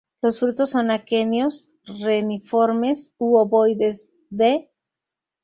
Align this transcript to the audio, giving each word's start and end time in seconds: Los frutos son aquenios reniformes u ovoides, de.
Los 0.23 0.39
frutos 0.39 0.71
son 0.71 0.89
aquenios 0.89 1.69
reniformes 1.85 3.13
u 3.19 3.37
ovoides, 3.37 4.09
de. 4.31 4.67